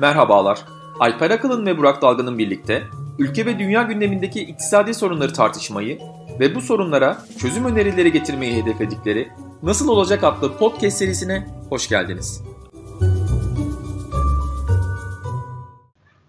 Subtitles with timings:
[0.00, 0.64] Merhabalar.
[1.00, 2.82] Alper Akalın ve Burak Dalgın'ın birlikte
[3.18, 5.98] ülke ve dünya gündemindeki iktisadi sorunları tartışmayı
[6.40, 9.28] ve bu sorunlara çözüm önerileri getirmeyi hedefledikleri
[9.62, 12.42] Nasıl Olacak adlı podcast serisine hoş geldiniz.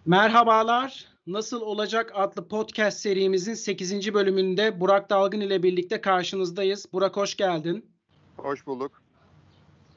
[0.05, 1.05] Merhabalar.
[1.27, 4.13] Nasıl Olacak adlı podcast serimizin 8.
[4.13, 6.85] bölümünde Burak Dalgın ile birlikte karşınızdayız.
[6.93, 7.85] Burak hoş geldin.
[8.37, 9.01] Hoş bulduk.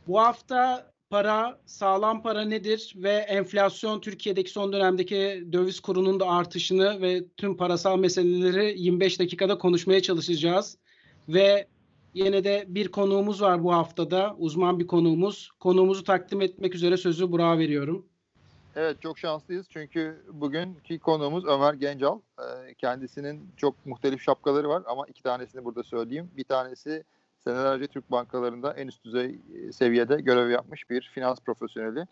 [0.07, 7.03] Bu hafta para, sağlam para nedir ve enflasyon Türkiye'deki son dönemdeki döviz kurunun da artışını
[7.03, 10.79] ve tüm parasal meseleleri 25 dakikada konuşmaya çalışacağız.
[11.29, 11.67] Ve
[12.15, 15.51] yine de bir konuğumuz var bu haftada, uzman bir konuğumuz.
[15.61, 18.07] Konuğumuzu takdim etmek üzere sözü Burak'a veriyorum.
[18.77, 22.19] Evet çok şanslıyız çünkü bugünkü konuğumuz Ömer Gencal.
[22.39, 26.31] Ee, kendisinin çok muhtelif şapkaları var ama iki tanesini burada söyleyeyim.
[26.37, 27.05] Bir tanesi
[27.39, 32.07] senelerce Türk bankalarında en üst düzey e, seviyede görev yapmış bir finans profesyoneli.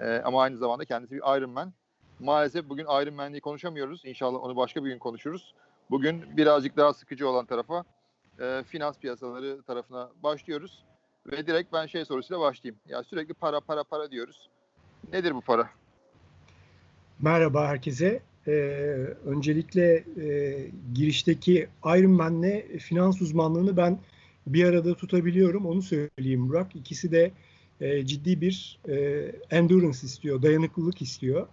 [0.00, 1.72] Ee, ama aynı zamanda kendisi bir Ironman.
[2.20, 4.04] Maalesef bugün Iron Man'liği konuşamıyoruz.
[4.04, 5.54] İnşallah onu başka bir gün konuşuruz.
[5.90, 7.84] Bugün birazcık daha sıkıcı olan tarafa
[8.40, 10.84] e, finans piyasaları tarafına başlıyoruz.
[11.26, 12.80] Ve direkt ben şey sorusuyla başlayayım.
[12.88, 14.50] Ya sürekli para para para diyoruz.
[15.12, 15.70] Nedir bu para?
[17.20, 18.22] Merhaba herkese.
[18.46, 18.52] Ee,
[19.26, 20.56] öncelikle e,
[20.94, 23.98] girişteki Iron Man'le finans uzmanlığını ben
[24.46, 25.66] bir arada tutabiliyorum.
[25.66, 26.76] Onu söyleyeyim Burak.
[26.76, 27.30] İkisi de
[27.80, 31.46] e, ciddi bir e, endurance istiyor, dayanıklılık istiyor.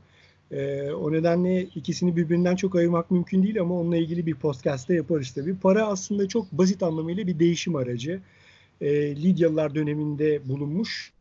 [0.52, 5.32] E, o nedenle ikisini birbirinden çok ayırmak mümkün değil ama onunla ilgili bir podcast'te yaparız
[5.32, 5.56] tabii.
[5.56, 8.22] Para aslında çok basit anlamıyla bir değişim aracı.
[8.82, 11.14] E, Lidyalılar döneminde bulunmuş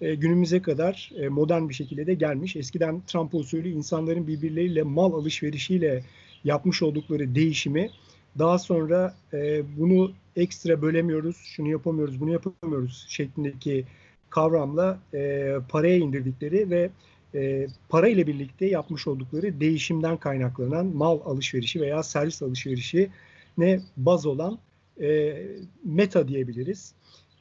[0.00, 2.56] e, günümüze kadar e, modern bir şekilde de gelmiş.
[2.56, 6.04] Eskiden Trump usulü insanların birbirleriyle mal alışverişiyle
[6.44, 7.90] yapmış oldukları değişimi
[8.38, 13.84] daha sonra e, bunu ekstra bölemiyoruz, şunu yapamıyoruz, bunu yapamıyoruz şeklindeki
[14.30, 16.90] kavramla e, paraya indirdikleri ve
[17.34, 23.10] e, para ile birlikte yapmış oldukları değişimden kaynaklanan mal alışverişi veya servis alışverişi
[23.58, 24.58] ne baz olan
[25.00, 25.36] e,
[25.84, 26.94] meta diyebiliriz.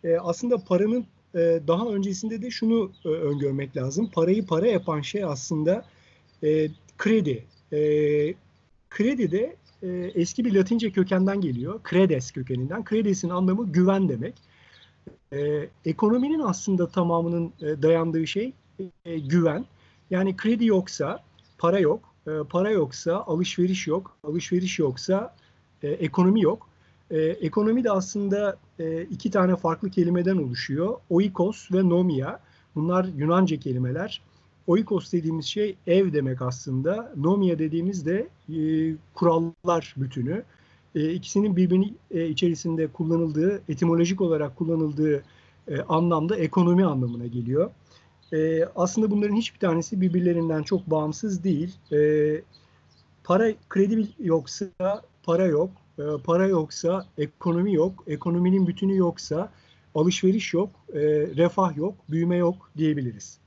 [0.03, 1.05] E, aslında paranın
[1.35, 4.09] e, daha öncesinde de şunu e, öngörmek lazım.
[4.13, 5.85] Parayı para yapan şey aslında
[6.43, 7.43] e, kredi.
[7.73, 7.79] E,
[8.89, 11.79] kredi de e, eski bir Latince kökenden geliyor.
[11.89, 12.83] Credes kökeninden.
[12.89, 14.33] Credes'in anlamı güven demek.
[15.33, 18.53] E, ekonominin aslında tamamının e, dayandığı şey
[19.05, 19.65] e, güven.
[20.09, 21.23] Yani kredi yoksa
[21.57, 22.13] para yok.
[22.27, 24.17] E, para yoksa alışveriş yok.
[24.23, 25.35] Alışveriş yoksa
[25.83, 26.69] e, ekonomi yok.
[27.11, 30.97] E, ekonomi de aslında e, iki tane farklı kelimeden oluşuyor.
[31.09, 32.39] Oikos ve nomia.
[32.75, 34.21] Bunlar Yunanca kelimeler.
[34.67, 37.13] Oikos dediğimiz şey ev demek aslında.
[37.15, 38.59] Nomia dediğimiz de e,
[39.13, 40.43] kurallar bütünü.
[40.95, 45.23] E, ikisinin birbirinin e, içerisinde kullanıldığı, etimolojik olarak kullanıldığı
[45.67, 47.71] e, anlamda ekonomi anlamına geliyor.
[48.33, 51.75] E, aslında bunların hiçbir tanesi birbirlerinden çok bağımsız değil.
[51.91, 51.97] E,
[53.23, 54.65] para kredi yoksa
[55.23, 55.69] para yok.
[55.99, 58.03] E, para yoksa ekonomi yok.
[58.07, 59.51] Ekonominin bütünü yoksa
[59.95, 60.99] alışveriş yok, e,
[61.37, 63.39] refah yok, büyüme yok diyebiliriz.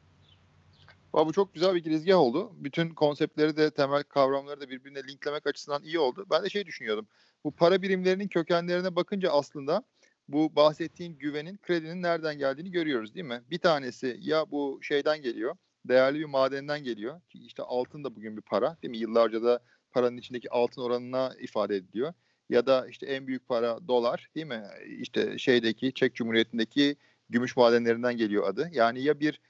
[1.13, 2.53] Bu çok güzel bir girizgah oldu.
[2.55, 6.27] Bütün konseptleri de temel kavramları da birbirine linklemek açısından iyi oldu.
[6.31, 7.07] Ben de şey düşünüyordum.
[7.45, 9.83] Bu para birimlerinin kökenlerine bakınca aslında
[10.29, 13.43] bu bahsettiğin güvenin, kredinin nereden geldiğini görüyoruz değil mi?
[13.51, 17.21] Bir tanesi ya bu şeyden geliyor, değerli bir madenden geliyor.
[17.35, 18.99] İşte altın da bugün bir para değil mi?
[18.99, 19.61] Yıllarca da
[19.93, 22.13] paranın içindeki altın oranına ifade ediliyor.
[22.49, 24.63] Ya da işte en büyük para dolar değil mi?
[24.99, 26.97] İşte şeydeki Çek Cumhuriyeti'ndeki
[27.31, 28.71] gümüş madenlerinden geliyor adı.
[28.73, 29.41] Yani ya bir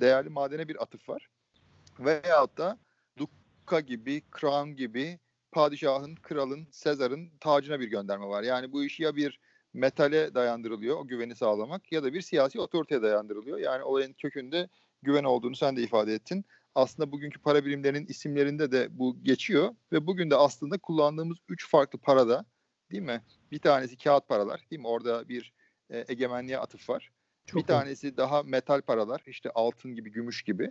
[0.00, 1.28] değerli madene bir atıf var.
[1.98, 2.78] Veyahut da
[3.18, 5.18] Dukka gibi, Crown gibi
[5.52, 8.42] padişahın, kralın, Sezar'ın tacına bir gönderme var.
[8.42, 9.40] Yani bu iş ya bir
[9.74, 13.58] metale dayandırılıyor, o güveni sağlamak ya da bir siyasi otoriteye dayandırılıyor.
[13.58, 14.68] Yani olayın kökünde
[15.02, 16.44] güven olduğunu sen de ifade ettin.
[16.74, 21.98] Aslında bugünkü para birimlerinin isimlerinde de bu geçiyor ve bugün de aslında kullandığımız üç farklı
[21.98, 22.44] parada
[22.90, 23.22] değil mi?
[23.50, 24.88] Bir tanesi kağıt paralar değil mi?
[24.88, 25.52] Orada bir
[25.90, 27.10] e, egemenliğe atıf var.
[27.46, 28.16] Çok bir tanesi iyi.
[28.16, 30.70] daha metal paralar işte altın gibi gümüş gibi.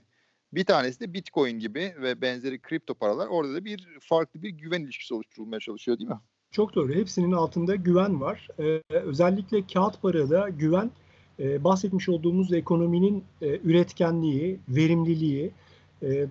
[0.54, 3.28] Bir tanesi de bitcoin gibi ve benzeri kripto paralar.
[3.28, 6.20] Orada da bir farklı bir güven ilişkisi oluşturulmaya çalışıyor değil mi?
[6.52, 6.94] Çok doğru.
[6.94, 8.48] Hepsinin altında güven var.
[8.60, 10.92] Ee, özellikle kağıt parada güven
[11.40, 15.52] e, bahsetmiş olduğumuz ekonominin e, üretkenliği, verimliliği,
[16.04, 16.28] e,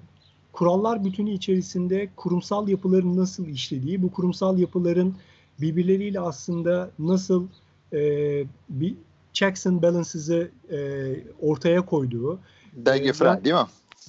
[0.53, 5.15] kurallar bütünü içerisinde kurumsal yapıların nasıl işlediği, bu kurumsal yapıların
[5.61, 7.49] birbirleriyle aslında nasıl
[7.93, 8.01] e,
[8.69, 8.95] bir
[9.35, 10.79] checks and balances'ı e,
[11.41, 12.39] ortaya koyduğu.
[12.73, 13.67] Denge fren değil mi?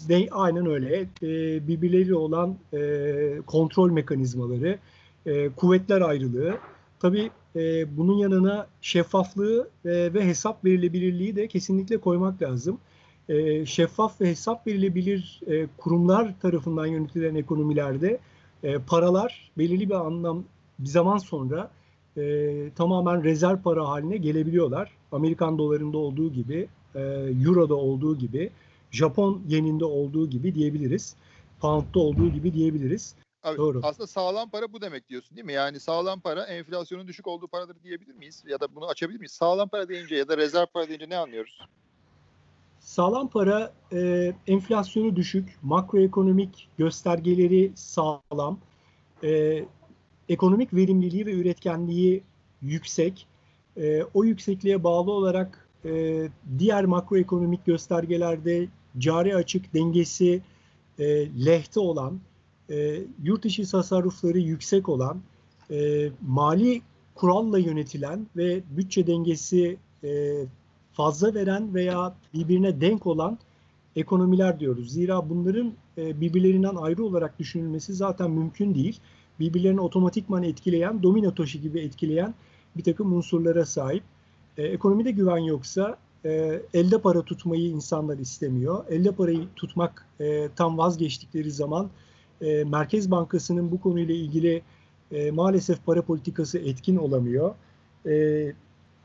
[0.09, 0.99] De, aynen öyle.
[1.01, 4.79] E, birbirleriyle olan e, kontrol mekanizmaları,
[5.25, 6.57] e, kuvvetler ayrılığı.
[6.99, 12.77] Tabii e, bunun yanına şeffaflığı e, ve hesap verilebilirliği de kesinlikle koymak lazım.
[13.29, 18.19] e, şeffaf ve hesap verilebilir e, kurumlar tarafından yönetilen ekonomilerde
[18.63, 20.43] e, paralar belirli bir anlam
[20.79, 21.71] bir zaman sonra
[22.17, 24.91] e, tamamen rezerv para haline gelebiliyorlar.
[25.11, 26.99] Amerikan dolarında olduğu gibi, e,
[27.45, 28.49] Euro'da olduğu gibi,
[28.91, 31.15] Japon yeninde olduğu gibi diyebiliriz.
[31.59, 33.15] Pound'da olduğu gibi diyebiliriz.
[33.43, 33.79] Abi, Doğru.
[33.83, 35.53] Aslında sağlam para bu demek diyorsun değil mi?
[35.53, 38.43] Yani sağlam para enflasyonun düşük olduğu paradır diyebilir miyiz?
[38.47, 39.31] Ya da bunu açabilir miyiz?
[39.31, 41.59] Sağlam para deyince ya da rezerv para deyince ne anlıyoruz?
[42.79, 48.59] Sağlam para e, enflasyonu düşük, makroekonomik göstergeleri sağlam,
[49.23, 49.63] e,
[50.29, 52.23] ekonomik verimliliği ve üretkenliği
[52.61, 53.27] yüksek.
[53.77, 56.23] E, o yüksekliğe bağlı olarak e,
[56.59, 58.67] diğer makroekonomik göstergelerde
[58.97, 60.41] cari açık dengesi
[60.99, 61.05] e,
[61.45, 62.19] lehte olan,
[62.69, 65.21] e, yurt içi tasarrufları yüksek olan,
[65.71, 66.81] e, mali
[67.15, 70.33] kuralla yönetilen ve bütçe dengesi e,
[70.93, 73.37] fazla veren veya birbirine denk olan
[73.95, 74.91] ekonomiler diyoruz.
[74.91, 78.99] Zira bunların e, birbirlerinden ayrı olarak düşünülmesi zaten mümkün değil.
[79.39, 82.33] Birbirlerini otomatikman etkileyen, domino taşı gibi etkileyen
[82.77, 84.03] bir takım unsurlara sahip.
[84.57, 88.85] E, ekonomide güven yoksa e, elde para tutmayı insanlar istemiyor.
[88.89, 90.07] Elde parayı tutmak
[90.55, 91.89] tam vazgeçtikleri zaman
[92.65, 94.61] Merkez Bankası'nın bu konuyla ilgili
[95.31, 97.55] maalesef para politikası etkin olamıyor.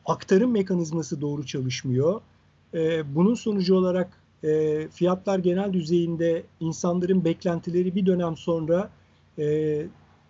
[0.07, 2.21] Aktarım mekanizması doğru çalışmıyor.
[3.15, 8.91] Bunun sonucu olarak e, fiyatlar genel düzeyinde insanların beklentileri bir dönem sonra
[9.39, 9.87] e,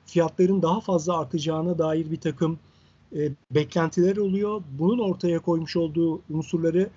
[0.06, 2.58] fiyatların daha fazla artacağına dair bir takım
[3.16, 4.62] e, beklentiler oluyor.
[4.78, 6.90] Bunun ortaya koymuş olduğu unsurları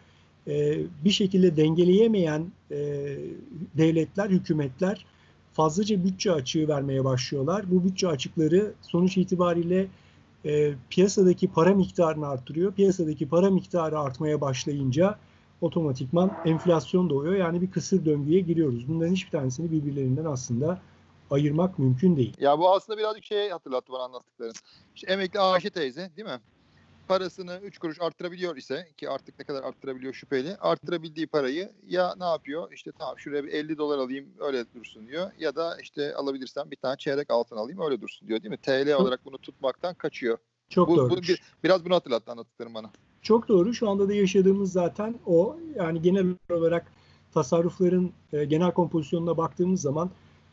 [0.47, 2.77] e, bir şekilde dengeleyemeyen e,
[3.77, 5.05] devletler, hükümetler
[5.53, 7.71] fazlaca bütçe açığı vermeye başlıyorlar.
[7.71, 9.87] Bu bütçe açıkları sonuç itibariyle
[10.45, 12.73] e, piyasadaki para miktarını arttırıyor.
[12.73, 15.17] Piyasadaki para miktarı artmaya başlayınca
[15.63, 17.35] otomatikman enflasyon doğuyor.
[17.35, 18.87] Yani bir kısır döngüye giriyoruz.
[18.87, 20.81] Bunların hiçbir tanesini birbirlerinden aslında
[21.31, 22.33] ayırmak mümkün değil.
[22.39, 24.53] Ya bu aslında birazcık şey hatırlattı bana anlattıkların.
[24.95, 26.39] İşte emekli Ayşe teyze değil mi?
[27.07, 30.55] Parasını 3 kuruş arttırabiliyor ise ki artık ne kadar arttırabiliyor şüpheli.
[30.57, 32.71] Arttırabildiği parayı ya ne yapıyor?
[32.71, 35.31] İşte tamam şuraya bir 50 dolar alayım öyle dursun diyor.
[35.39, 38.57] Ya da işte alabilirsem bir tane çeyrek altın alayım öyle dursun diyor değil mi?
[38.57, 40.37] TL olarak bunu tutmaktan kaçıyor.
[40.69, 41.09] Çok bu, doğru.
[41.09, 42.89] Bu, bir, biraz bunu hatırlattı anlattıklarım bana.
[43.23, 43.73] Çok doğru.
[43.73, 45.57] Şu anda da yaşadığımız zaten o.
[45.75, 46.91] Yani genel olarak
[47.33, 50.09] tasarrufların e, genel kompozisyonuna baktığımız zaman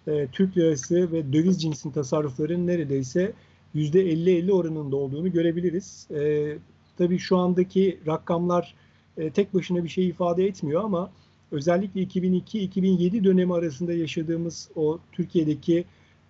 [0.07, 3.33] e, Türk lirası ve döviz cinsin tasarrufların neredeyse
[3.75, 6.09] %50-50 oranında olduğunu görebiliriz.
[6.11, 6.53] E,
[6.99, 8.75] tabii şu andaki rakamlar
[9.19, 11.11] e, tek başına bir şey ifade etmiyor ama
[11.53, 15.85] özellikle 2002-2007 dönemi arasında yaşadığımız o Türkiye'deki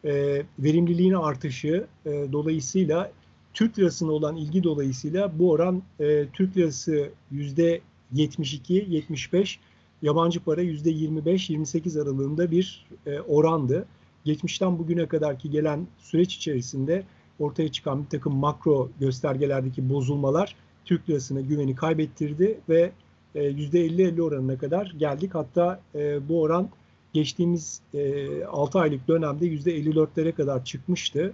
[0.04, 3.12] e, verimliliğin artışı e, dolayısıyla
[3.54, 9.56] Türk lirasına olan ilgi dolayısıyla bu oran e, Türk lirası %72-75,
[10.02, 13.86] yabancı para %25-28 aralığında bir e, orandı.
[14.24, 17.04] Geçmişten bugüne kadarki gelen süreç içerisinde
[17.38, 22.92] ortaya çıkan bir takım makro göstergelerdeki bozulmalar Türk lirasına güveni kaybettirdi ve
[23.34, 25.34] e, %50-50 oranına kadar geldik.
[25.34, 26.68] Hatta e, bu oran
[27.12, 31.32] geçtiğimiz e, 6 aylık dönemde %54'lere kadar çıkmıştı.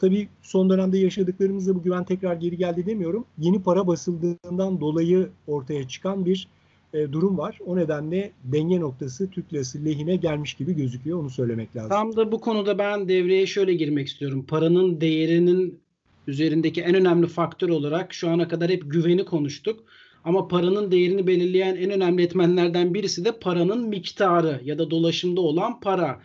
[0.00, 3.24] Tabii son dönemde yaşadıklarımızda bu güven tekrar geri geldi demiyorum.
[3.38, 6.48] Yeni para basıldığından dolayı ortaya çıkan bir
[6.94, 7.58] e, durum var.
[7.66, 11.18] O nedenle denge noktası Türk lirası lehine gelmiş gibi gözüküyor.
[11.18, 11.90] Onu söylemek lazım.
[11.90, 14.44] Tam da bu konuda ben devreye şöyle girmek istiyorum.
[14.48, 15.80] Paranın değerinin
[16.26, 19.84] üzerindeki en önemli faktör olarak şu ana kadar hep güveni konuştuk.
[20.24, 25.80] Ama paranın değerini belirleyen en önemli etmenlerden birisi de paranın miktarı ya da dolaşımda olan
[25.80, 26.20] para.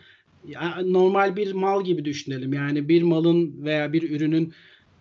[0.84, 2.52] Normal bir mal gibi düşünelim.
[2.52, 4.52] Yani bir malın veya bir ürünün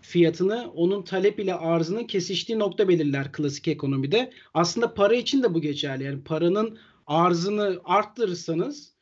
[0.01, 4.31] fiyatını onun talep ile arzının kesiştiği nokta belirler klasik ekonomide.
[4.53, 6.03] Aslında para için de bu geçerli.
[6.03, 8.93] Yani paranın arzını arttırırsanız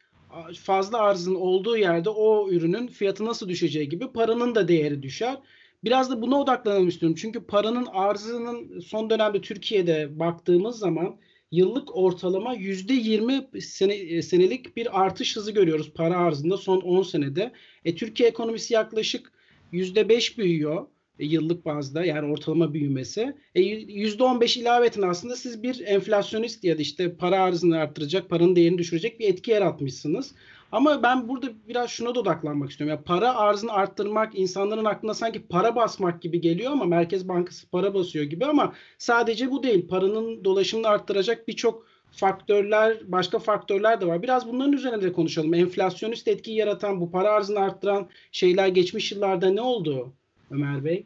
[0.63, 5.37] fazla arzın olduğu yerde o ürünün fiyatı nasıl düşeceği gibi paranın da değeri düşer.
[5.83, 7.17] Biraz da buna odaklanalım istiyorum.
[7.21, 11.17] Çünkü paranın arzının son dönemde Türkiye'de baktığımız zaman
[11.51, 17.51] yıllık ortalama %20 sene, senelik bir artış hızı görüyoruz para arzında son 10 senede.
[17.85, 19.31] E, Türkiye ekonomisi yaklaşık
[19.73, 20.87] %5 büyüyor
[21.19, 23.35] e, yıllık bazda yani ortalama büyümesi.
[23.55, 28.77] E, %15 ilaveten aslında siz bir enflasyonist ya da işte para arzını arttıracak, paranın değerini
[28.77, 30.35] düşürecek bir etki yaratmışsınız.
[30.71, 32.95] Ama ben burada biraz şuna da odaklanmak istiyorum.
[32.95, 37.93] Yani para arzını arttırmak insanların aklına sanki para basmak gibi geliyor ama Merkez Bankası para
[37.93, 39.87] basıyor gibi ama sadece bu değil.
[39.87, 44.21] Paranın dolaşımını arttıracak birçok faktörler, başka faktörler de var.
[44.23, 45.53] Biraz bunların üzerine de konuşalım.
[45.53, 50.13] Enflasyonist etki yaratan, bu para arzını arttıran şeyler geçmiş yıllarda ne oldu
[50.51, 51.05] Ömer Bey?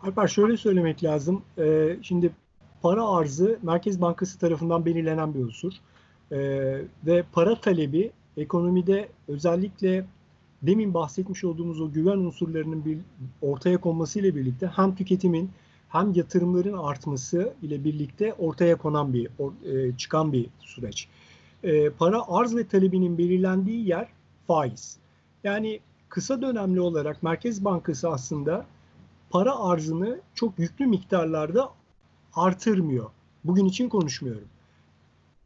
[0.00, 1.42] Alper şöyle söylemek lazım.
[1.58, 2.30] Ee, şimdi
[2.82, 5.72] para arzı Merkez Bankası tarafından belirlenen bir unsur.
[6.32, 6.38] E,
[7.06, 10.04] ve para talebi ekonomide özellikle
[10.62, 12.98] demin bahsetmiş olduğumuz o güven unsurlarının bir
[13.42, 15.50] ortaya konması ile birlikte hem tüketimin
[15.88, 19.28] hem yatırımların artması ile birlikte ortaya konan bir
[19.64, 21.08] e, çıkan bir süreç.
[21.64, 24.08] E, para arz ve talebinin belirlendiği yer
[24.46, 24.96] faiz.
[25.44, 28.66] Yani kısa dönemli olarak Merkez Bankası aslında
[29.30, 31.70] para arzını çok yüklü miktarlarda
[32.34, 33.10] artırmıyor.
[33.44, 34.48] Bugün için konuşmuyorum.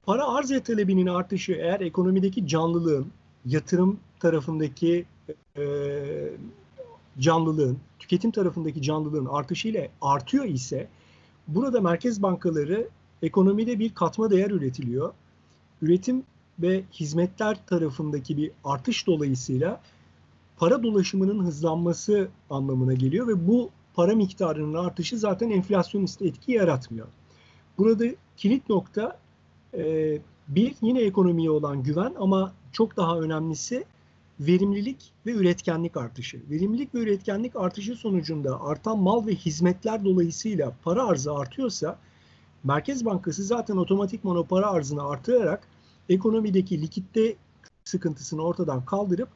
[0.06, 3.06] Para arz ve talebinin artışı eğer ekonomideki canlılığın,
[3.46, 5.04] yatırım tarafındaki
[5.56, 5.64] e,
[7.18, 10.88] canlılığın, tüketim tarafındaki canlılığın artışıyla artıyor ise
[11.48, 12.88] burada merkez bankaları
[13.22, 15.12] ekonomide bir katma değer üretiliyor.
[15.82, 16.22] Üretim
[16.58, 19.80] ve hizmetler tarafındaki bir artış dolayısıyla
[20.56, 27.06] para dolaşımının hızlanması anlamına geliyor ve bu para miktarının artışı zaten enflasyonist etki yaratmıyor.
[27.78, 28.04] Burada
[28.36, 29.18] kilit nokta
[29.76, 30.18] e,
[30.48, 33.84] bir yine ekonomiye olan güven ama çok daha önemlisi
[34.40, 36.40] verimlilik ve üretkenlik artışı.
[36.50, 41.98] Verimlilik ve üretkenlik artışı sonucunda artan mal ve hizmetler dolayısıyla para arzı artıyorsa
[42.64, 45.68] Merkez Bankası zaten otomatikman o para arzını artırarak
[46.08, 47.36] ekonomideki likitte
[47.84, 49.28] sıkıntısını ortadan kaldırıp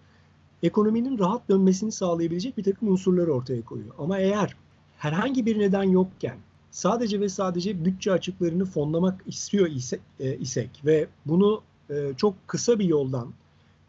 [0.63, 3.95] ekonominin rahat dönmesini sağlayabilecek bir takım unsurları ortaya koyuyor.
[3.99, 4.57] Ama eğer
[4.99, 6.37] herhangi bir neden yokken
[6.71, 12.79] sadece ve sadece bütçe açıklarını fonlamak istiyor isek, e, isek ve bunu e, çok kısa
[12.79, 13.33] bir yoldan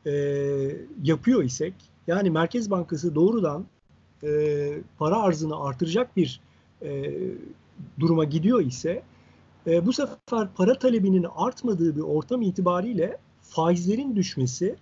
[0.05, 0.11] e,
[1.03, 1.73] yapıyor isek
[2.07, 3.65] yani Merkez Bankası doğrudan
[4.23, 6.41] e, para arzını artıracak bir
[6.81, 7.13] e,
[7.99, 9.03] duruma gidiyor ise
[9.67, 14.75] e, bu sefer para talebinin artmadığı bir ortam itibariyle faizlerin düşmesi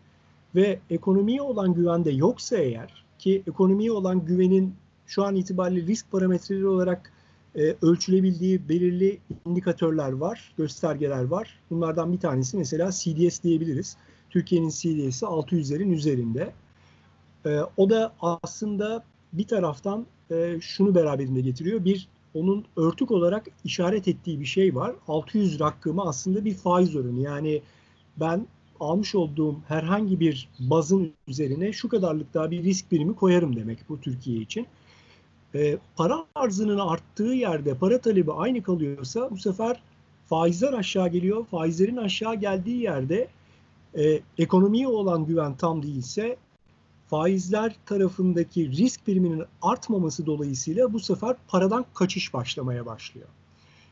[0.55, 4.75] ve ekonomiye olan güvende yoksa eğer ki ekonomiye olan güvenin
[5.07, 7.11] şu an itibariyle risk parametreleri olarak
[7.55, 11.59] e, ölçülebildiği belirli indikatörler var, göstergeler var.
[11.69, 13.97] Bunlardan bir tanesi mesela CDS diyebiliriz.
[14.29, 16.53] Türkiye'nin CDS'i 600'lerin üzerinde.
[17.45, 19.03] E, o da aslında
[19.33, 21.85] bir taraftan e, şunu beraberinde getiriyor.
[21.85, 24.95] Bir, onun örtük olarak işaret ettiği bir şey var.
[25.07, 27.19] 600 rakamı aslında bir faiz oranı.
[27.19, 27.61] Yani
[28.17, 28.47] ben
[28.79, 34.01] almış olduğum herhangi bir bazın üzerine şu kadarlık daha bir risk birimi koyarım demek bu
[34.01, 34.67] Türkiye için.
[35.55, 39.81] E, para arzının arttığı yerde para talebi aynı kalıyorsa bu sefer
[40.27, 41.45] faizler aşağı geliyor.
[41.45, 43.27] Faizlerin aşağı geldiği yerde
[43.97, 46.37] e, ekonomiye olan güven tam değilse
[47.09, 53.27] faizler tarafındaki risk priminin artmaması dolayısıyla bu sefer paradan kaçış başlamaya başlıyor.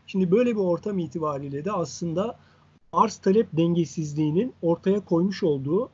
[0.08, 2.38] Şimdi böyle bir ortam itibariyle de aslında
[2.94, 5.90] arz talep dengesizliğinin ortaya koymuş olduğu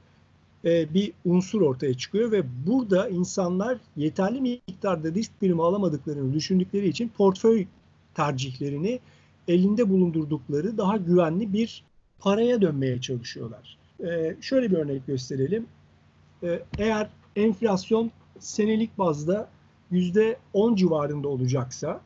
[0.65, 7.09] e, bir unsur ortaya çıkıyor ve burada insanlar yeterli miktarda risk birimi alamadıklarını düşündükleri için
[7.09, 7.65] portföy
[8.15, 8.99] tercihlerini
[9.47, 11.83] elinde bulundurdukları daha güvenli bir
[12.19, 13.77] paraya dönmeye çalışıyorlar.
[13.99, 15.65] E, şöyle bir örnek gösterelim.
[16.43, 19.49] E, eğer enflasyon senelik bazda
[19.91, 22.01] %10 civarında olacaksa,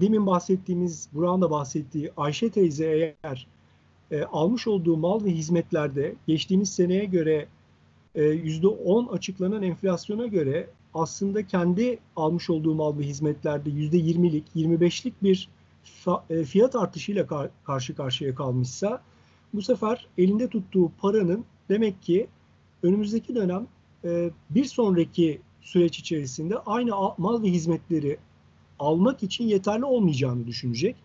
[0.00, 3.46] demin bahsettiğimiz, Burak'ın da bahsettiği Ayşe teyze eğer
[4.10, 7.46] e, almış olduğu mal ve hizmetlerde geçtiğimiz seneye göre
[8.16, 15.48] %10 açıklanan enflasyona göre aslında kendi almış olduğu mal ve hizmetlerde %20'lik, 25'lik bir
[16.30, 19.02] e, fiyat artışıyla kar, karşı karşıya kalmışsa
[19.54, 22.26] bu sefer elinde tuttuğu paranın demek ki
[22.82, 23.66] önümüzdeki dönem
[24.04, 28.18] e, bir sonraki süreç içerisinde aynı mal ve hizmetleri
[28.78, 30.96] almak için yeterli olmayacağını düşünecek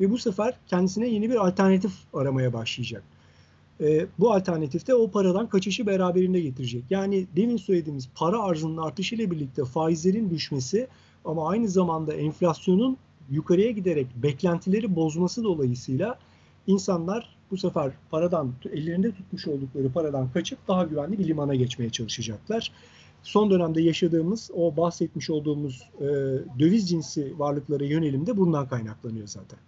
[0.00, 3.02] ve bu sefer kendisine yeni bir alternatif aramaya başlayacak.
[3.80, 6.84] E, bu alternatif de o paradan kaçışı beraberinde getirecek.
[6.90, 10.88] Yani demin söylediğimiz para arzının artışıyla birlikte faizlerin düşmesi
[11.24, 12.96] ama aynı zamanda enflasyonun
[13.30, 16.18] yukarıya giderek beklentileri bozması dolayısıyla
[16.66, 22.72] insanlar bu sefer paradan ellerinde tutmuş oldukları paradan kaçıp daha güvenli bir limana geçmeye çalışacaklar.
[23.22, 26.04] Son dönemde yaşadığımız o bahsetmiş olduğumuz e,
[26.58, 29.58] döviz cinsi varlıklara yönelim de bundan kaynaklanıyor zaten.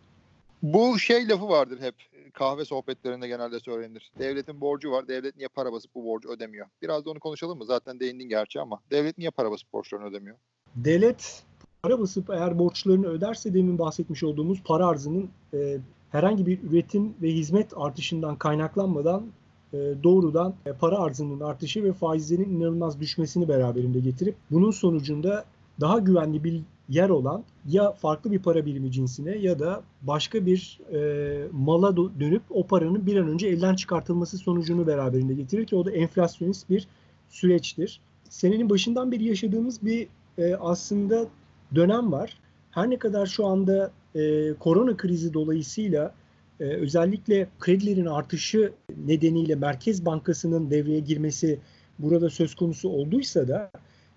[0.62, 1.94] Bu şey lafı vardır hep
[2.30, 4.10] kahve sohbetlerinde genelde söylenir.
[4.18, 5.08] Devletin borcu var.
[5.08, 6.66] Devlet niye para basıp bu borcu ödemiyor?
[6.82, 7.64] Biraz da onu konuşalım mı?
[7.64, 10.36] Zaten değindin gerçi ama devlet niye para basıp borçlarını ödemiyor?
[10.76, 11.42] Devlet
[11.82, 15.78] para basıp eğer borçlarını öderse demin bahsetmiş olduğumuz para arzının e,
[16.10, 19.26] herhangi bir üretim ve hizmet artışından kaynaklanmadan
[19.72, 25.44] e, doğrudan e, para arzının artışı ve faizlerin inanılmaz düşmesini beraberinde getirip bunun sonucunda
[25.80, 30.80] daha güvenli bir yer olan ya farklı bir para birimi cinsine ya da başka bir
[30.92, 35.84] e, mala dönüp o paranın bir an önce elden çıkartılması sonucunu beraberinde getirir ki o
[35.84, 36.88] da enflasyonist bir
[37.28, 38.00] süreçtir.
[38.28, 41.26] Senenin başından beri yaşadığımız bir e, aslında
[41.74, 42.38] dönem var.
[42.70, 46.14] Her ne kadar şu anda e, korona krizi dolayısıyla
[46.60, 48.72] e, özellikle kredilerin artışı
[49.06, 51.58] nedeniyle Merkez Bankası'nın devreye girmesi
[51.98, 53.70] burada söz konusu olduysa da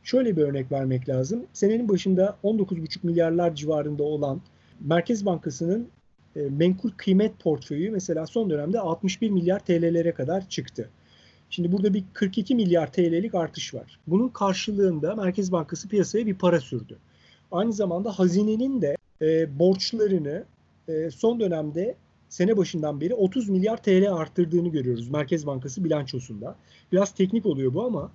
[0.03, 1.46] şöyle bir örnek vermek lazım.
[1.53, 4.41] Senenin başında 19,5 milyarlar civarında olan
[4.79, 5.88] Merkez Bankası'nın
[6.36, 10.89] e, menkul kıymet portföyü mesela son dönemde 61 milyar TL'lere kadar çıktı.
[11.50, 14.00] Şimdi burada bir 42 milyar TL'lik artış var.
[14.08, 16.98] Bunun karşılığında Merkez Bankası piyasaya bir para sürdü.
[17.51, 20.43] Aynı zamanda hazinenin de e, borçlarını
[20.88, 21.96] e, son dönemde
[22.29, 26.55] sene başından beri 30 milyar TL arttırdığını görüyoruz Merkez Bankası bilançosunda.
[26.91, 28.12] Biraz teknik oluyor bu ama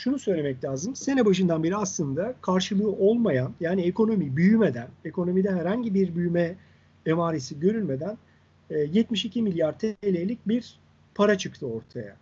[0.00, 0.96] şunu söylemek lazım.
[0.96, 6.56] Sene başından beri aslında karşılığı olmayan yani ekonomi büyümeden, ekonomide herhangi bir büyüme
[7.06, 8.18] emaresi görülmeden
[8.70, 10.78] 72 e, milyar TL'lik bir
[11.14, 12.16] para çıktı ortaya.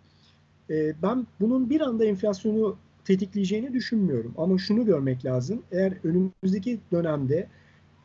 [0.69, 4.33] E, ben bunun bir anda enflasyonu tetikleyeceğini düşünmüyorum.
[4.37, 5.61] Ama şunu görmek lazım.
[5.71, 7.47] Eğer önümüzdeki dönemde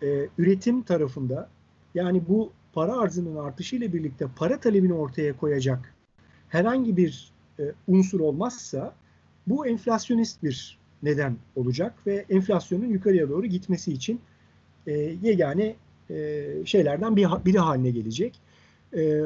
[0.02, 1.48] e, üretim tarafında
[1.94, 5.94] yani bu para arzının artışıyla birlikte para talebini ortaya koyacak
[6.48, 7.32] herhangi bir
[7.86, 8.94] unsur olmazsa
[9.50, 14.20] bu enflasyonist bir neden olacak ve enflasyonun yukarıya doğru gitmesi için
[15.22, 15.76] yegane
[16.10, 18.40] e, şeylerden bir, biri haline gelecek.
[18.96, 19.22] E,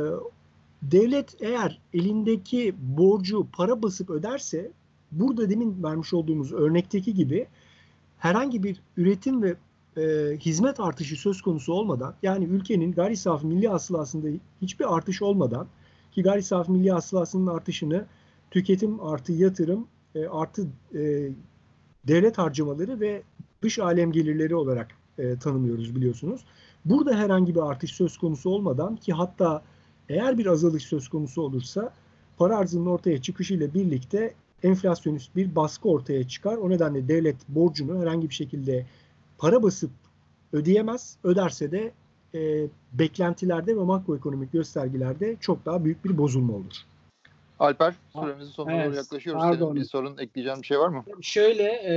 [0.83, 4.71] devlet eğer elindeki borcu para basıp öderse
[5.13, 7.47] burada demin vermiş olduğumuz örnekteki gibi
[8.19, 9.55] herhangi bir üretim ve
[9.97, 14.29] e, hizmet artışı söz konusu olmadan yani ülkenin gayri safi milli hasılasında
[14.63, 15.67] hiçbir artış olmadan
[16.13, 18.07] ki gayri safi milli hasılasının artışını
[18.51, 21.31] tüketim artı yatırım e, artı e,
[22.09, 23.23] devlet harcamaları ve
[23.63, 24.89] dış alem gelirleri olarak
[25.19, 26.45] e, tanımlıyoruz biliyorsunuz.
[26.85, 29.63] Burada herhangi bir artış söz konusu olmadan ki hatta
[30.09, 31.93] eğer bir azalış söz konusu olursa
[32.39, 36.57] para arzının ortaya çıkışıyla birlikte enflasyonist bir baskı ortaya çıkar.
[36.57, 38.87] O nedenle devlet borcunu herhangi bir şekilde
[39.39, 39.91] para basıp
[40.53, 41.17] ödeyemez.
[41.25, 41.93] Öderse de
[42.35, 46.75] e, beklentilerde ve makroekonomik göstergelerde çok daha büyük bir bozulma olur.
[47.63, 49.43] Alper süremizin sonuna evet, doğru yaklaşıyoruz.
[49.43, 49.67] Pardon.
[49.67, 51.05] Senin bir sorun ekleyeceğin bir şey var mı?
[51.21, 51.95] Şöyle e,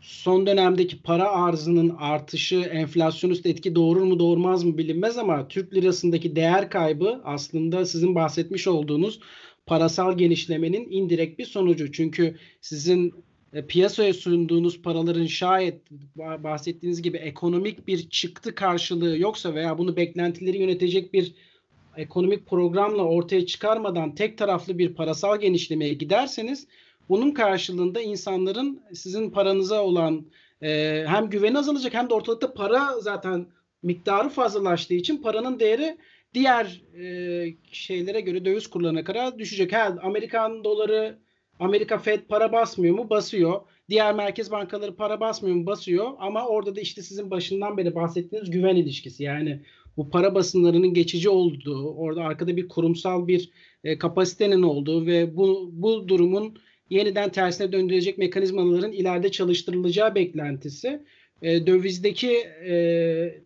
[0.00, 6.36] son dönemdeki para arzının artışı enflasyonist etki doğurur mu doğurmaz mı bilinmez ama Türk lirasındaki
[6.36, 9.20] değer kaybı aslında sizin bahsetmiş olduğunuz
[9.66, 11.92] parasal genişlemenin indirekt bir sonucu.
[11.92, 13.14] Çünkü sizin
[13.52, 20.58] e, piyasaya sunduğunuz paraların şayet bahsettiğiniz gibi ekonomik bir çıktı karşılığı yoksa veya bunu beklentileri
[20.58, 21.34] yönetecek bir
[21.96, 26.66] ekonomik programla ortaya çıkarmadan tek taraflı bir parasal genişlemeye giderseniz
[27.08, 30.26] bunun karşılığında insanların sizin paranıza olan
[30.62, 33.46] e, hem güveni azalacak hem de ortalıkta para zaten
[33.82, 35.98] miktarı fazlalaştığı için paranın değeri
[36.34, 39.72] diğer e, şeylere göre döviz kurlarına kadar düşecek.
[39.72, 41.18] Ha, Amerikan doları,
[41.60, 43.10] Amerika Fed para basmıyor mu?
[43.10, 43.60] Basıyor.
[43.88, 45.66] Diğer merkez bankaları para basmıyor mu?
[45.66, 46.12] Basıyor.
[46.18, 49.22] Ama orada da işte sizin başından beri bahsettiğiniz güven ilişkisi.
[49.22, 49.62] Yani
[49.96, 53.50] bu para basınlarının geçici olduğu, orada arkada bir kurumsal bir
[53.84, 56.58] e, kapasitenin olduğu ve bu, bu durumun
[56.90, 61.00] yeniden tersine döndürecek mekanizmaların ileride çalıştırılacağı beklentisi
[61.42, 62.30] e, dövizdeki
[62.64, 62.74] e,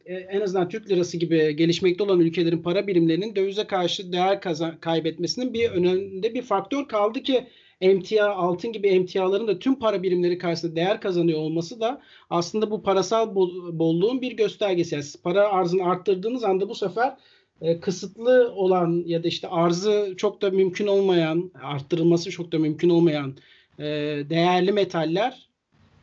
[0.04, 4.80] e, en azından Türk lirası gibi gelişmekte olan ülkelerin para birimlerinin dövize karşı değer kazan,
[4.80, 7.46] kaybetmesinin bir önünde bir faktör kaldı ki
[7.80, 12.82] emtia, altın gibi emtiaların da tüm para birimleri karşısında değer kazanıyor olması da aslında bu
[12.82, 13.34] parasal
[13.72, 14.94] bolluğun bir göstergesi.
[14.94, 17.16] Yani para arzını arttırdığınız anda bu sefer
[17.60, 22.88] e, kısıtlı olan ya da işte arzı çok da mümkün olmayan, arttırılması çok da mümkün
[22.88, 23.36] olmayan
[23.78, 23.84] e,
[24.30, 25.48] değerli metaller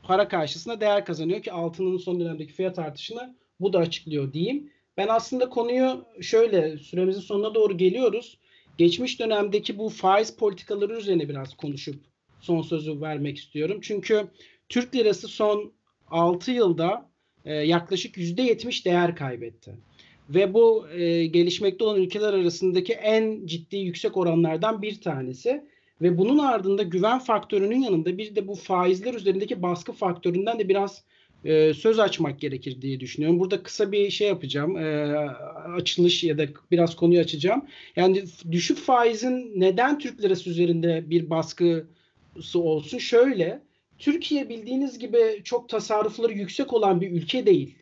[0.04, 4.70] para karşısında değer kazanıyor ki altının son dönemdeki fiyat artışını bu da açıklıyor diyeyim.
[4.98, 8.38] Ben aslında konuyu şöyle süremizin sonuna doğru geliyoruz.
[8.78, 11.96] Geçmiş dönemdeki bu faiz politikaları üzerine biraz konuşup
[12.40, 13.80] son sözü vermek istiyorum.
[13.82, 14.28] Çünkü
[14.70, 15.74] Türk lirası son
[16.08, 17.10] 6 yılda
[17.46, 19.76] e, yaklaşık %70 değer kaybetti.
[20.30, 25.64] Ve bu e, gelişmekte olan ülkeler arasındaki en ciddi yüksek oranlardan bir tanesi.
[26.02, 31.04] Ve bunun ardında güven faktörünün yanında bir de bu faizler üzerindeki baskı faktöründen de biraz
[31.46, 33.40] e, söz açmak gerekir diye düşünüyorum.
[33.40, 34.78] Burada kısa bir şey yapacağım.
[34.78, 35.16] E,
[35.76, 37.66] açılış ya da biraz konuyu açacağım.
[37.96, 42.98] Yani düşük faizin neden Türk lirası üzerinde bir baskısı olsun?
[42.98, 43.62] Şöyle,
[44.00, 47.76] Türkiye bildiğiniz gibi çok tasarrufları yüksek olan bir ülke değil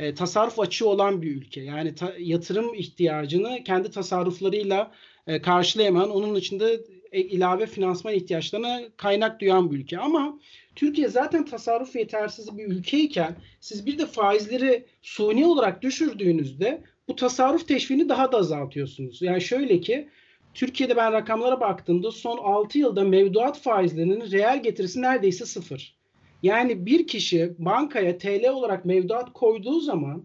[0.00, 1.60] e, tasarruf açığı olan bir ülke.
[1.60, 4.92] Yani ta, yatırım ihtiyacını kendi tasarruflarıyla
[5.26, 6.80] e, karşılayamayan, onun içinde
[7.12, 9.98] ilave finansman ihtiyaçlarına kaynak duyan bir ülke.
[9.98, 10.38] Ama
[10.74, 17.68] Türkiye zaten tasarruf yetersiz bir ülkeyken siz bir de faizleri suni olarak düşürdüğünüzde bu tasarruf
[17.68, 19.22] teşviğini daha da azaltıyorsunuz.
[19.22, 20.08] Yani şöyle ki
[20.54, 25.96] Türkiye'de ben rakamlara baktığımda son 6 yılda mevduat faizlerinin reel getirisi neredeyse sıfır.
[26.42, 30.24] Yani bir kişi bankaya TL olarak mevduat koyduğu zaman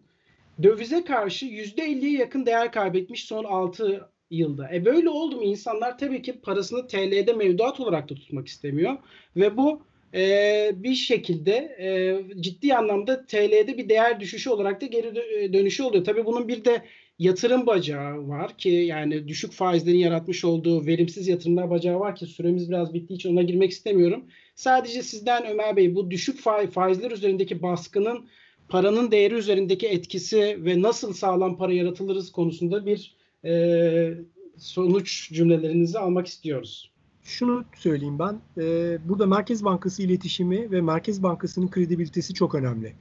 [0.64, 4.70] dövize karşı %50'ye yakın değer kaybetmiş son 6 yılda.
[4.74, 8.98] E böyle oldu mu insanlar tabii ki parasını TL'de mevduat olarak da tutmak istemiyor
[9.36, 9.82] ve bu
[10.14, 15.84] e, bir şekilde e, ciddi anlamda TL'de bir değer düşüşü olarak da geri dö- dönüşü
[15.84, 16.06] oluyor.
[16.06, 16.82] Tabii bunun bir de
[17.20, 22.70] yatırım bacağı var ki yani düşük faizlerin yaratmış olduğu verimsiz yatırımlar bacağı var ki süremiz
[22.70, 24.26] biraz bittiği için ona girmek istemiyorum.
[24.56, 28.28] Sadece sizden Ömer Bey bu düşük faiz, faizler üzerindeki baskının
[28.70, 34.14] paranın değeri üzerindeki etkisi ve nasıl sağlam para yaratılırız konusunda bir e,
[34.58, 36.92] sonuç cümlelerinizi almak istiyoruz.
[37.24, 38.40] Şunu söyleyeyim ben.
[38.58, 42.94] e, burada Merkez Bankası iletişimi ve Merkez Bankası'nın kredibilitesi çok önemli.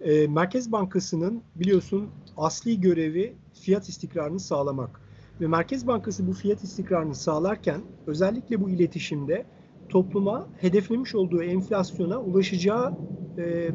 [0.00, 5.00] E, Merkez Bankası'nın biliyorsun asli görevi fiyat istikrarını sağlamak.
[5.40, 9.46] Ve Merkez Bankası bu fiyat istikrarını sağlarken özellikle bu iletişimde
[9.88, 12.98] topluma hedeflemiş olduğu enflasyona ulaşacağı
[13.38, 13.70] e,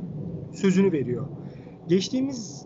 [0.54, 1.28] sözünü veriyor.
[1.88, 2.66] Geçtiğimiz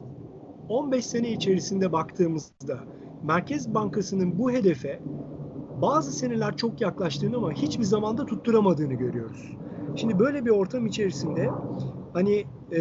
[0.70, 2.84] 15 sene içerisinde baktığımızda
[3.24, 5.00] Merkez Bankası'nın bu hedefe
[5.76, 9.60] bazı seneler çok yaklaştığını ama hiçbir zamanda tutturamadığını görüyoruz.
[9.96, 11.56] Şimdi böyle bir ortam içerisinde
[12.14, 12.80] hani e,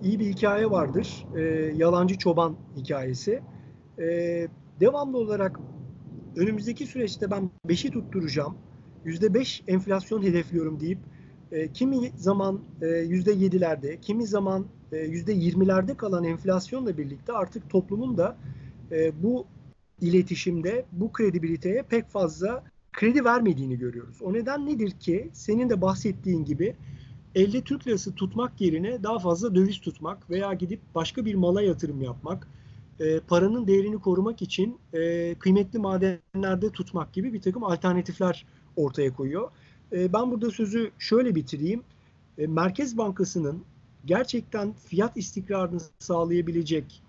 [0.00, 1.28] iyi bir hikaye vardır.
[1.32, 1.40] E,
[1.74, 3.44] yalancı çoban hikayesi.
[3.98, 4.04] E,
[4.80, 5.60] devamlı olarak
[6.36, 8.58] önümüzdeki süreçte ben 5'i tutturacağım.
[9.04, 10.98] %5 enflasyon hedefliyorum deyip
[11.50, 18.38] e, kimi zaman e, %7'lerde, kimi zaman e, %20'lerde kalan enflasyonla birlikte artık toplumun da
[18.92, 19.46] e, bu
[20.00, 24.22] iletişimde bu kredibiliteye pek fazla kredi vermediğini görüyoruz.
[24.22, 26.76] O neden nedir ki senin de bahsettiğin gibi
[27.34, 32.02] elde Türk lirası tutmak yerine daha fazla döviz tutmak veya gidip başka bir mala yatırım
[32.02, 32.48] yapmak,
[33.00, 39.50] e, paranın değerini korumak için e, kıymetli madenlerde tutmak gibi bir takım alternatifler ortaya koyuyor.
[39.92, 41.82] E, ben burada sözü şöyle bitireyim.
[42.38, 43.64] E, Merkez Bankası'nın
[44.04, 47.02] gerçekten fiyat istikrarını sağlayabilecek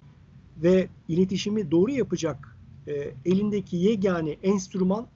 [0.57, 2.58] ve iletişimi doğru yapacak
[2.89, 5.07] e, elindeki yegane enstrüman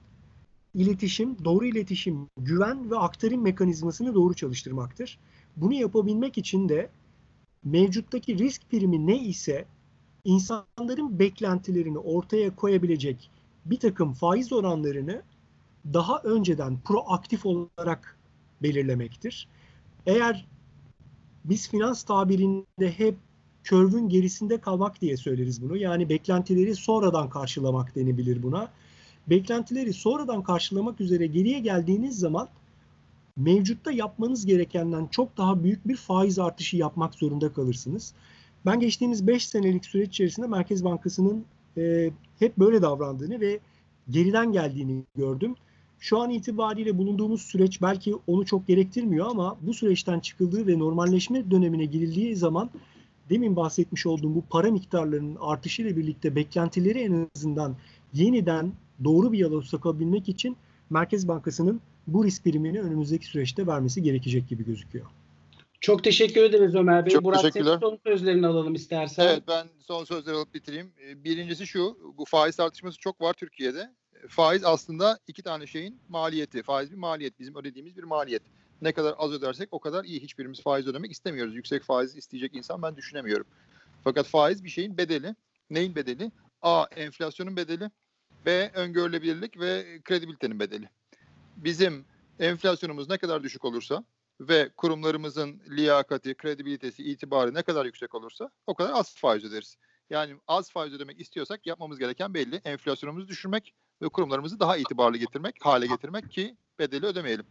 [0.74, 5.18] iletişim, doğru iletişim, güven ve aktarım mekanizmasını doğru çalıştırmaktır.
[5.56, 6.90] Bunu yapabilmek için de
[7.64, 9.64] mevcuttaki risk primi ne ise
[10.24, 13.30] insanların beklentilerini ortaya koyabilecek
[13.64, 15.22] bir takım faiz oranlarını
[15.92, 18.18] daha önceden proaktif olarak
[18.62, 19.48] belirlemektir.
[20.06, 20.46] Eğer
[21.44, 23.16] biz finans tabirinde hep
[23.64, 25.76] körvün gerisinde kalmak diye söyleriz bunu.
[25.76, 28.68] Yani beklentileri sonradan karşılamak denebilir buna.
[29.26, 32.48] Beklentileri sonradan karşılamak üzere geriye geldiğiniz zaman
[33.36, 38.14] mevcutta yapmanız gerekenden çok daha büyük bir faiz artışı yapmak zorunda kalırsınız.
[38.66, 41.44] Ben geçtiğimiz 5 senelik süreç içerisinde Merkez Bankası'nın
[41.76, 43.60] e, hep böyle davrandığını ve
[44.10, 45.54] geriden geldiğini gördüm.
[45.98, 51.50] Şu an itibariyle bulunduğumuz süreç belki onu çok gerektirmiyor ama bu süreçten çıkıldığı ve normalleşme
[51.50, 52.70] dönemine girildiği zaman
[53.30, 57.76] demin bahsetmiş olduğum bu para miktarlarının artışıyla birlikte beklentileri en azından
[58.12, 58.72] yeniden
[59.04, 60.56] doğru bir yola sokabilmek için
[60.90, 65.06] Merkez Bankası'nın bu risk primini önümüzdeki süreçte vermesi gerekecek gibi gözüküyor.
[65.80, 67.12] Çok teşekkür ederiz Ömer Bey.
[67.12, 69.26] Çok Burak senin son sözlerini alalım istersen.
[69.26, 70.92] Evet ben son sözleri alıp bitireyim.
[71.08, 73.90] Ee, Birincisi şu, bu faiz tartışması çok var Türkiye'de.
[74.28, 76.62] Faiz aslında iki tane şeyin maliyeti.
[76.62, 78.42] Faiz bir maliyet, bizim ödediğimiz bir maliyet.
[78.84, 80.20] Ne kadar az ödersek o kadar iyi.
[80.20, 81.54] Hiçbirimiz faiz ödemek istemiyoruz.
[81.54, 83.46] Yüksek faiz isteyecek insan ben düşünemiyorum.
[84.04, 85.34] Fakat faiz bir şeyin bedeli.
[85.70, 86.30] Neyin bedeli?
[86.62, 86.86] A.
[86.96, 87.90] Enflasyonun bedeli.
[88.46, 88.70] B.
[88.74, 90.88] Öngörülebilirlik ve kredibilitenin bedeli.
[91.56, 92.04] Bizim
[92.38, 94.04] enflasyonumuz ne kadar düşük olursa
[94.40, 99.76] ve kurumlarımızın liyakati, kredibilitesi, itibarı ne kadar yüksek olursa o kadar az faiz öderiz.
[100.10, 102.60] Yani az faiz ödemek istiyorsak yapmamız gereken belli.
[102.64, 107.46] Enflasyonumuzu düşürmek ve kurumlarımızı daha itibarlı getirmek, hale getirmek ki bedeli ödemeyelim.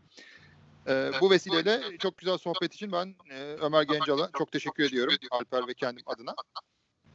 [0.88, 5.68] Ee, bu vesileyle çok güzel sohbet için ben e, Ömer Gencal'a çok teşekkür ediyorum Alper
[5.68, 6.36] ve kendim adına.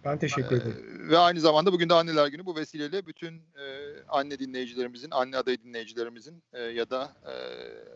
[0.04, 1.06] Ben teşekkür ederim.
[1.06, 3.66] Ee, ve aynı zamanda bugün de anneler günü bu vesileyle bütün e,
[4.08, 7.34] anne dinleyicilerimizin, anne adayı dinleyicilerimizin e, ya da e,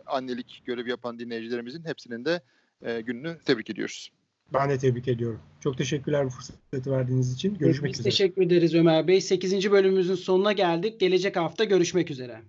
[0.06, 2.42] annelik görevi yapan dinleyicilerimizin hepsinin de
[2.82, 4.12] e, gününü tebrik ediyoruz.
[4.52, 5.40] Ben de tebrik ediyorum.
[5.60, 7.54] Çok teşekkürler bu fırsatı verdiğiniz için.
[7.54, 8.10] Görüşmek Biz üzere.
[8.10, 9.20] teşekkür ederiz Ömer Bey.
[9.20, 9.70] 8.
[9.70, 11.00] bölümümüzün sonuna geldik.
[11.00, 12.42] Gelecek hafta görüşmek üzere.